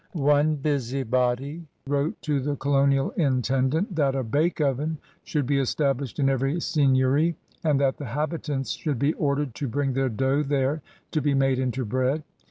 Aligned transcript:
One 0.13 0.55
busybody 0.55 1.67
wrote 1.85 2.19
to 2.23 2.39
the 2.39 2.55
colonial 2.55 3.11
Intendant 3.11 3.95
that 3.97 4.15
a 4.15 4.23
bake 4.23 4.59
oven 4.59 4.97
should 5.23 5.45
be 5.45 5.59
established 5.59 6.17
in 6.17 6.27
every 6.27 6.59
seigneury 6.59 7.35
and 7.63 7.79
that 7.79 7.97
the 7.97 8.05
habitants 8.07 8.71
should 8.71 8.97
be 8.97 9.13
ordered 9.13 9.53
to 9.53 9.67
bring 9.67 9.93
their 9.93 10.09
dough 10.09 10.41
there 10.41 10.81
to 11.11 11.21
be 11.21 11.35
made 11.35 11.59
into 11.59 11.85
bread. 11.85 12.23